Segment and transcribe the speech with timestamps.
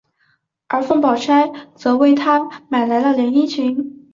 [0.67, 4.01] 而凤宝钗则为他买来了连衣裙。